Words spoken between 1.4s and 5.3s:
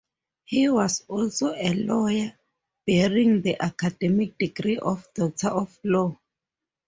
a lawyer, bearing the academic degree of